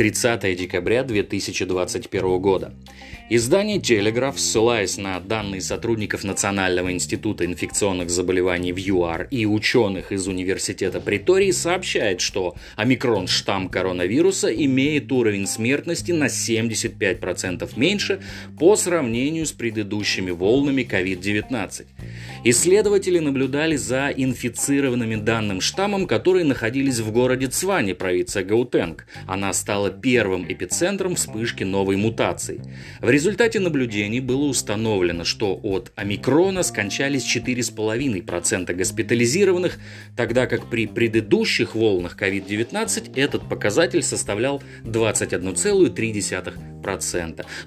30 0.00 0.56
декабря 0.56 1.04
2021 1.04 2.38
года. 2.38 2.72
Издание 3.28 3.78
«Телеграф», 3.78 4.40
ссылаясь 4.40 4.96
на 4.96 5.20
данные 5.20 5.60
сотрудников 5.60 6.24
Национального 6.24 6.90
института 6.90 7.44
инфекционных 7.44 8.08
заболеваний 8.08 8.72
в 8.72 8.78
ЮАР 8.78 9.28
и 9.30 9.44
ученых 9.44 10.10
из 10.10 10.26
Университета 10.26 11.02
Притории, 11.02 11.50
сообщает, 11.50 12.22
что 12.22 12.54
омикрон 12.76 13.26
штамм 13.26 13.68
коронавируса 13.68 14.48
имеет 14.48 15.12
уровень 15.12 15.46
смертности 15.46 16.12
на 16.12 16.28
75% 16.28 17.70
меньше 17.76 18.22
по 18.58 18.76
сравнению 18.76 19.44
с 19.44 19.52
предыдущими 19.52 20.30
волнами 20.30 20.80
COVID-19. 20.80 21.84
Исследователи 22.42 23.18
наблюдали 23.18 23.76
за 23.76 24.08
инфицированными 24.08 25.16
данным 25.16 25.60
штаммом, 25.60 26.06
которые 26.06 26.46
находились 26.46 27.00
в 27.00 27.12
городе 27.12 27.48
Цване, 27.48 27.94
провинция 27.94 28.44
Гаутенг. 28.44 29.06
Она 29.26 29.52
стала 29.52 29.90
первым 29.90 30.50
эпицентром 30.50 31.16
вспышки 31.16 31.64
новой 31.64 31.96
мутации. 31.96 32.62
В 33.00 33.10
результате 33.10 33.60
наблюдений 33.60 34.20
было 34.20 34.44
установлено, 34.44 35.24
что 35.24 35.54
от 35.62 35.92
омикрона 35.96 36.62
скончались 36.62 37.24
4,5% 37.24 38.72
госпитализированных, 38.72 39.78
тогда 40.16 40.46
как 40.46 40.70
при 40.70 40.86
предыдущих 40.86 41.74
волнах 41.74 42.16
COVID-19 42.18 43.16
этот 43.16 43.48
показатель 43.50 44.02
составлял 44.02 44.62
21,3%. 44.84 46.69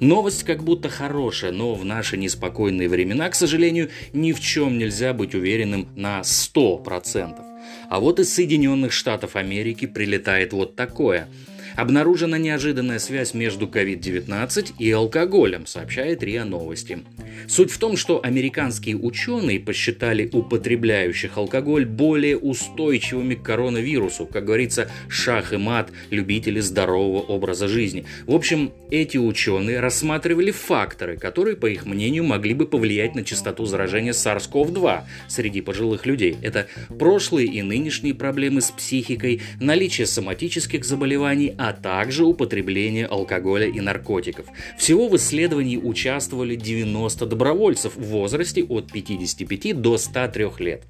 Новость 0.00 0.44
как 0.44 0.62
будто 0.62 0.88
хорошая, 0.88 1.52
но 1.52 1.74
в 1.74 1.84
наши 1.84 2.16
неспокойные 2.16 2.88
времена, 2.88 3.28
к 3.28 3.34
сожалению, 3.34 3.90
ни 4.12 4.32
в 4.32 4.40
чем 4.40 4.78
нельзя 4.78 5.12
быть 5.12 5.34
уверенным 5.34 5.88
на 5.96 6.20
100%. 6.20 7.40
А 7.88 8.00
вот 8.00 8.18
из 8.18 8.34
Соединенных 8.34 8.92
Штатов 8.92 9.36
Америки 9.36 9.86
прилетает 9.86 10.52
вот 10.52 10.76
такое– 10.76 11.28
Обнаружена 11.76 12.38
неожиданная 12.38 12.98
связь 12.98 13.34
между 13.34 13.66
COVID-19 13.66 14.74
и 14.78 14.90
алкоголем, 14.90 15.66
сообщает 15.66 16.22
РИА 16.22 16.44
Новости. 16.44 17.00
Суть 17.48 17.70
в 17.70 17.78
том, 17.78 17.96
что 17.96 18.20
американские 18.22 18.96
ученые 18.96 19.58
посчитали 19.58 20.28
употребляющих 20.32 21.36
алкоголь 21.36 21.86
более 21.86 22.36
устойчивыми 22.36 23.34
к 23.34 23.42
коронавирусу, 23.42 24.26
как 24.26 24.44
говорится, 24.44 24.90
шах 25.08 25.52
и 25.52 25.56
мат, 25.56 25.90
любители 26.10 26.60
здорового 26.60 27.20
образа 27.20 27.68
жизни. 27.68 28.04
В 28.26 28.34
общем, 28.34 28.72
эти 28.90 29.16
ученые 29.16 29.80
рассматривали 29.80 30.50
факторы, 30.50 31.16
которые, 31.16 31.56
по 31.56 31.66
их 31.66 31.86
мнению, 31.86 32.24
могли 32.24 32.54
бы 32.54 32.66
повлиять 32.66 33.14
на 33.14 33.24
частоту 33.24 33.64
заражения 33.64 34.12
SARS-CoV-2 34.12 35.02
среди 35.28 35.60
пожилых 35.60 36.06
людей. 36.06 36.36
Это 36.42 36.66
прошлые 36.98 37.48
и 37.48 37.62
нынешние 37.62 38.14
проблемы 38.14 38.60
с 38.60 38.70
психикой, 38.70 39.40
наличие 39.60 40.06
соматических 40.06 40.84
заболеваний, 40.84 41.54
а 41.62 41.72
также 41.72 42.24
употребление 42.24 43.06
алкоголя 43.06 43.68
и 43.68 43.80
наркотиков. 43.80 44.46
Всего 44.76 45.06
в 45.06 45.14
исследовании 45.14 45.76
участвовали 45.76 46.56
90 46.56 47.24
добровольцев 47.24 47.94
в 47.94 48.02
возрасте 48.02 48.64
от 48.64 48.90
55 48.90 49.80
до 49.80 49.96
103 49.96 50.46
лет. 50.58 50.82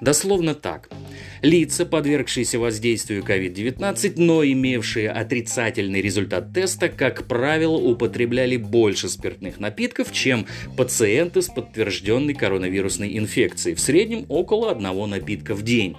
Дословно 0.00 0.54
так. 0.54 0.88
Лица, 1.42 1.84
подвергшиеся 1.84 2.60
воздействию 2.60 3.24
COVID-19, 3.24 4.12
но 4.18 4.44
имевшие 4.44 5.10
отрицательный 5.10 6.00
результат 6.00 6.54
теста, 6.54 6.88
как 6.88 7.26
правило, 7.26 7.76
употребляли 7.76 8.58
больше 8.58 9.08
спиртных 9.08 9.58
напитков, 9.58 10.12
чем 10.12 10.46
пациенты 10.76 11.42
с 11.42 11.48
подтвержденной 11.48 12.34
коронавирусной 12.34 13.18
инфекцией, 13.18 13.74
в 13.74 13.80
среднем 13.80 14.26
около 14.28 14.70
одного 14.70 15.08
напитка 15.08 15.56
в 15.56 15.62
день 15.64 15.96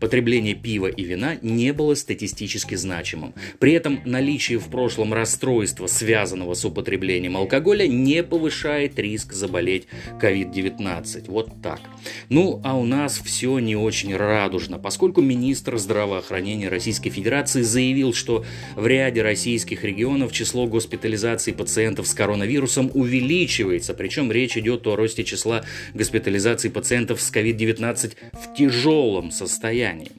потребление 0.00 0.54
пива 0.54 0.86
и 0.86 1.04
вина 1.04 1.36
не 1.42 1.72
было 1.72 1.94
статистически 1.94 2.74
значимым. 2.74 3.34
При 3.58 3.72
этом 3.72 4.00
наличие 4.04 4.58
в 4.58 4.68
прошлом 4.68 5.12
расстройства, 5.12 5.86
связанного 5.86 6.54
с 6.54 6.64
употреблением 6.64 7.36
алкоголя, 7.36 7.86
не 7.86 8.22
повышает 8.22 8.98
риск 8.98 9.32
заболеть 9.32 9.86
COVID-19. 10.20 11.24
Вот 11.28 11.50
так. 11.62 11.80
Ну, 12.28 12.60
а 12.64 12.76
у 12.76 12.84
нас 12.84 13.18
все 13.18 13.58
не 13.58 13.76
очень 13.76 14.16
радужно, 14.16 14.78
поскольку 14.78 15.20
министр 15.20 15.78
здравоохранения 15.78 16.68
Российской 16.68 17.10
Федерации 17.10 17.62
заявил, 17.62 18.12
что 18.12 18.44
в 18.76 18.86
ряде 18.86 19.22
российских 19.22 19.84
регионов 19.84 20.32
число 20.32 20.66
госпитализаций 20.66 21.52
пациентов 21.52 22.06
с 22.06 22.14
коронавирусом 22.14 22.90
увеличивается, 22.94 23.94
причем 23.94 24.32
речь 24.32 24.56
идет 24.56 24.86
о 24.86 24.96
росте 24.96 25.24
числа 25.24 25.64
госпитализаций 25.94 26.70
пациентов 26.70 27.20
с 27.20 27.32
COVID-19 27.32 28.16
в 28.32 28.54
тяжелом 28.56 29.30
состоянии 29.30 29.83
состоянии. 29.84 30.12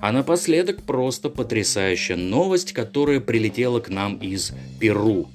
А 0.00 0.12
напоследок 0.12 0.82
просто 0.82 1.30
потрясающая 1.30 2.16
новость, 2.16 2.72
которая 2.72 3.20
прилетела 3.20 3.80
к 3.80 3.88
нам 3.88 4.16
из 4.16 4.52
Перу. 4.80 5.28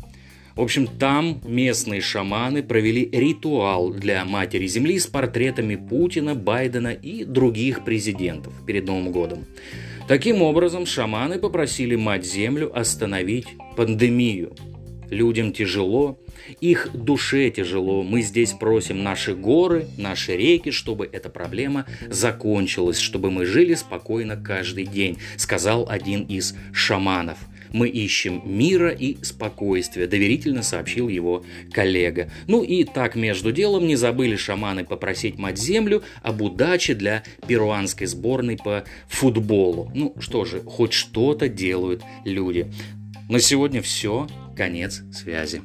В 0.56 0.62
общем, 0.62 0.88
там 0.88 1.42
местные 1.46 2.02
шаманы 2.02 2.64
провели 2.64 3.10
ритуал 3.12 3.92
для 3.92 4.26
Матери 4.26 4.68
Земли 4.68 5.00
с 5.00 5.08
портретами 5.08 5.76
Путина, 5.76 6.36
Байдена 6.36 6.92
и 6.92 7.24
других 7.24 7.86
президентов 7.86 8.54
перед 8.66 8.86
Новым 8.86 9.12
годом. 9.12 9.46
Таким 10.08 10.42
образом, 10.42 10.86
шаманы 10.86 11.38
попросили 11.40 11.96
Мать 11.96 12.26
Землю 12.26 12.78
остановить 12.78 13.48
пандемию– 13.76 14.54
Людям 15.10 15.52
тяжело, 15.52 16.20
их 16.62 16.90
душе 16.94 17.50
тяжело. 17.50 18.04
Мы 18.04 18.22
здесь 18.22 18.54
просим 18.54 19.04
наши 19.04 19.36
горы, 19.36 19.88
наши 19.98 20.36
реки, 20.36 20.72
чтобы 20.72 21.10
эта 21.12 21.30
проблема 21.30 21.86
закончилась, 22.10 23.00
чтобы 23.00 23.32
мы 23.32 23.46
жили 23.46 23.74
спокойно 23.74 24.38
каждый 24.38 24.86
день, 24.86 25.18
сказал 25.38 25.88
один 25.90 26.24
из 26.24 26.56
шаманов. 26.74 27.38
Мы 27.72 27.88
ищем 27.88 28.42
мира 28.46 28.90
и 28.90 29.18
спокойствия, 29.24 30.08
доверительно 30.08 30.64
сообщил 30.64 31.08
его 31.08 31.46
коллега. 31.72 32.32
Ну 32.48 32.64
и 32.64 32.84
так 32.84 33.16
между 33.16 33.52
делом 33.52 33.88
не 33.88 33.96
забыли 33.96 34.36
шаманы 34.36 34.84
попросить 34.84 35.38
мать 35.38 35.60
землю 35.60 36.02
об 36.24 36.42
удаче 36.42 36.96
для 36.96 37.24
перуанской 37.48 38.08
сборной 38.08 38.58
по 38.58 38.86
футболу. 39.08 39.92
Ну 39.94 40.16
что 40.20 40.46
же, 40.46 40.62
хоть 40.62 40.94
что-то 40.94 41.48
делают 41.48 42.02
люди. 42.26 42.72
На 43.30 43.40
сегодня 43.40 43.82
все. 43.84 44.28
Конец 44.60 45.04
связи. 45.14 45.62